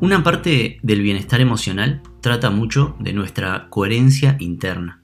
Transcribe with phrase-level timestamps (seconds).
[0.00, 5.02] Una parte del bienestar emocional trata mucho de nuestra coherencia interna.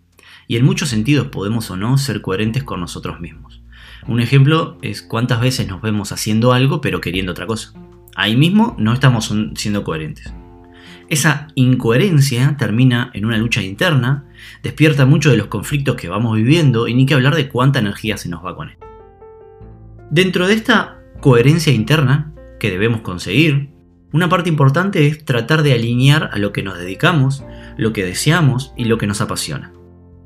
[0.48, 3.60] Y en muchos sentidos podemos o no ser coherentes con nosotros mismos.
[4.08, 7.74] Un ejemplo es cuántas veces nos vemos haciendo algo pero queriendo otra cosa.
[8.14, 10.32] Ahí mismo no estamos siendo coherentes.
[11.10, 14.24] Esa incoherencia termina en una lucha interna,
[14.62, 18.16] despierta mucho de los conflictos que vamos viviendo y ni que hablar de cuánta energía
[18.16, 18.76] se nos va con él.
[20.10, 23.75] Dentro de esta coherencia interna que debemos conseguir,
[24.12, 27.44] una parte importante es tratar de alinear a lo que nos dedicamos,
[27.76, 29.72] lo que deseamos y lo que nos apasiona.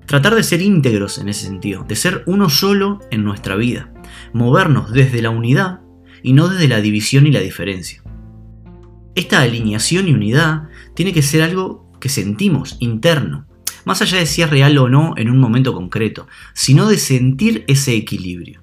[0.06, 3.93] Tratar de ser íntegros en ese sentido, de ser uno solo en nuestra vida,
[4.33, 5.80] movernos desde la unidad
[6.23, 8.03] y no desde la división y la diferencia.
[9.15, 13.47] Esta alineación y unidad tiene que ser algo que sentimos interno,
[13.84, 17.65] más allá de si es real o no en un momento concreto, sino de sentir
[17.67, 18.59] ese equilibrio.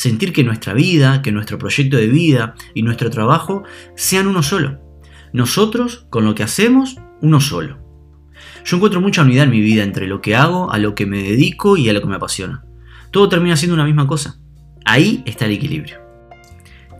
[0.00, 3.64] Sentir que nuestra vida, que nuestro proyecto de vida y nuestro trabajo
[3.96, 4.80] sean uno solo.
[5.34, 7.76] Nosotros, con lo que hacemos, uno solo.
[8.64, 11.22] Yo encuentro mucha unidad en mi vida entre lo que hago, a lo que me
[11.22, 12.64] dedico y a lo que me apasiona.
[13.10, 14.40] Todo termina siendo una misma cosa.
[14.86, 15.98] Ahí está el equilibrio.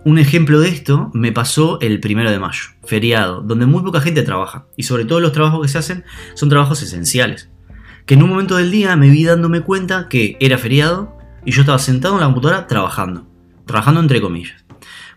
[0.05, 4.25] Un ejemplo de esto me pasó el primero de mayo, feriado, donde muy poca gente
[4.25, 7.48] trabaja, y sobre todo los trabajos que se hacen son trabajos esenciales.
[8.05, 11.62] Que en un momento del día me vi dándome cuenta que era feriado y yo
[11.62, 13.27] estaba sentado en la computadora trabajando,
[13.66, 14.64] trabajando entre comillas,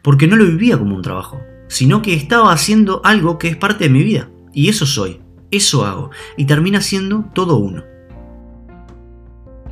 [0.02, 3.86] porque no lo vivía como un trabajo, sino que estaba haciendo algo que es parte
[3.86, 5.22] de mi vida, y eso soy,
[5.52, 7.84] eso hago, y termina siendo todo uno.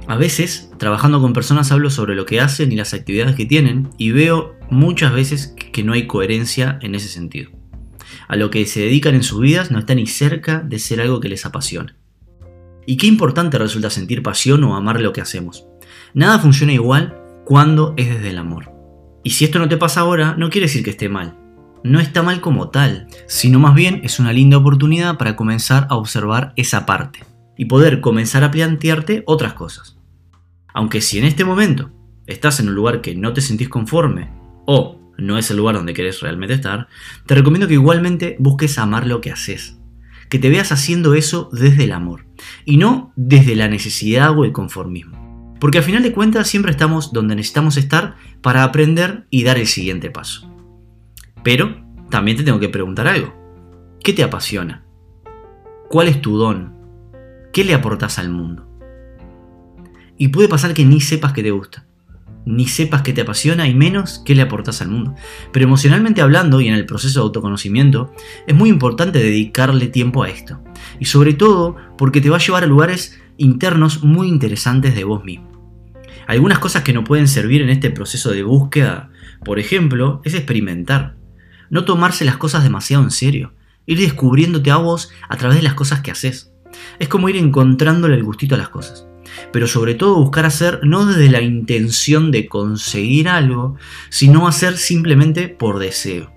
[0.07, 3.89] A veces, trabajando con personas, hablo sobre lo que hacen y las actividades que tienen
[3.97, 7.51] y veo muchas veces que no hay coherencia en ese sentido.
[8.27, 11.19] A lo que se dedican en sus vidas no está ni cerca de ser algo
[11.19, 11.95] que les apasiona.
[12.85, 15.65] Y qué importante resulta sentir pasión o amar lo que hacemos.
[16.13, 18.71] Nada funciona igual cuando es desde el amor.
[19.23, 21.37] Y si esto no te pasa ahora, no quiere decir que esté mal.
[21.83, 25.95] No está mal como tal, sino más bien es una linda oportunidad para comenzar a
[25.95, 27.23] observar esa parte
[27.57, 29.97] y poder comenzar a plantearte otras cosas.
[30.73, 31.91] Aunque si en este momento
[32.27, 34.29] estás en un lugar que no te sentís conforme
[34.65, 36.87] o no es el lugar donde querés realmente estar,
[37.25, 39.77] te recomiendo que igualmente busques amar lo que haces.
[40.29, 42.25] Que te veas haciendo eso desde el amor
[42.63, 45.20] y no desde la necesidad o el conformismo.
[45.61, 49.67] Porque al final de cuentas siempre estamos donde necesitamos estar para aprender y dar el
[49.67, 50.51] siguiente paso.
[51.43, 53.31] Pero también te tengo que preguntar algo.
[54.03, 54.83] ¿Qué te apasiona?
[55.87, 56.73] ¿Cuál es tu don?
[57.53, 58.67] ¿Qué le aportas al mundo?
[60.17, 61.85] Y puede pasar que ni sepas que te gusta,
[62.43, 65.13] ni sepas que te apasiona y menos que le aportas al mundo.
[65.51, 68.11] Pero emocionalmente hablando y en el proceso de autoconocimiento,
[68.47, 70.59] es muy importante dedicarle tiempo a esto.
[70.99, 75.23] Y sobre todo porque te va a llevar a lugares internos muy interesantes de vos
[75.23, 75.50] mismo.
[76.27, 79.09] Algunas cosas que no pueden servir en este proceso de búsqueda,
[79.43, 81.15] por ejemplo, es experimentar.
[81.69, 83.53] No tomarse las cosas demasiado en serio.
[83.85, 86.51] Ir descubriéndote a vos a través de las cosas que haces.
[86.99, 89.05] Es como ir encontrándole el gustito a las cosas
[89.51, 93.77] pero sobre todo buscar hacer no desde la intención de conseguir algo,
[94.09, 96.31] sino hacer simplemente por deseo.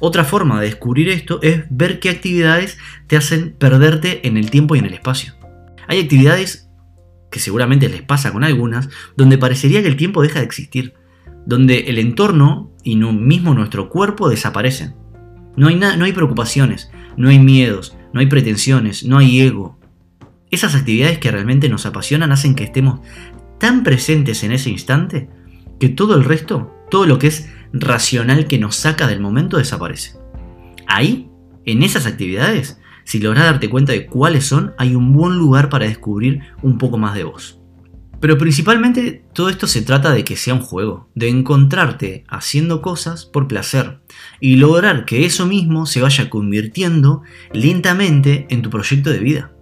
[0.00, 2.76] Otra forma de descubrir esto es ver qué actividades
[3.06, 5.34] te hacen perderte en el tiempo y en el espacio.
[5.86, 6.68] Hay actividades
[7.32, 10.94] que seguramente les pasa con algunas, donde parecería que el tiempo deja de existir,
[11.44, 14.94] donde el entorno y no mismo nuestro cuerpo desaparecen.
[15.56, 19.80] No hay, no hay preocupaciones, no hay miedos, no hay pretensiones, no hay ego,
[20.52, 23.00] esas actividades que realmente nos apasionan hacen que estemos
[23.58, 25.30] tan presentes en ese instante
[25.80, 30.18] que todo el resto, todo lo que es racional que nos saca del momento desaparece.
[30.86, 31.30] Ahí,
[31.64, 35.86] en esas actividades, si logras darte cuenta de cuáles son, hay un buen lugar para
[35.86, 37.58] descubrir un poco más de vos.
[38.22, 43.26] Pero principalmente todo esto se trata de que sea un juego, de encontrarte haciendo cosas
[43.26, 43.98] por placer
[44.38, 49.52] y lograr que eso mismo se vaya convirtiendo lentamente en tu proyecto de vida.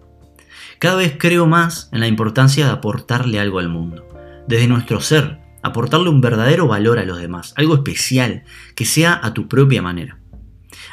[0.78, 4.06] Cada vez creo más en la importancia de aportarle algo al mundo,
[4.46, 9.32] desde nuestro ser, aportarle un verdadero valor a los demás, algo especial, que sea a
[9.32, 10.19] tu propia manera.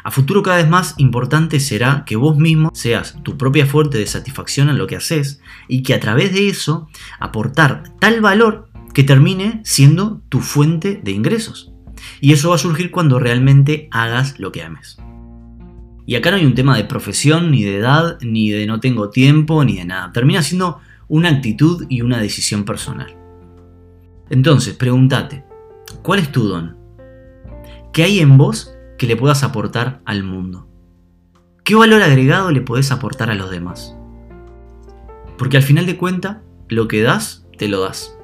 [0.07, 4.07] A futuro cada vez más importante será que vos mismo seas tu propia fuente de
[4.07, 6.87] satisfacción en lo que haces y que a través de eso
[7.19, 11.73] aportar tal valor que termine siendo tu fuente de ingresos.
[12.21, 14.97] Y eso va a surgir cuando realmente hagas lo que ames.
[16.05, 19.09] Y acá no hay un tema de profesión, ni de edad, ni de no tengo
[19.09, 20.13] tiempo, ni de nada.
[20.13, 20.79] Termina siendo
[21.09, 23.13] una actitud y una decisión personal.
[24.29, 25.43] Entonces, pregúntate,
[26.01, 26.77] ¿cuál es tu don?
[27.91, 30.67] ¿Qué hay en vos que le puedas aportar al mundo?
[31.63, 33.95] ¿Qué valor agregado le podés aportar a los demás?
[35.37, 36.37] Porque al final de cuentas,
[36.69, 38.16] lo que das, te lo das.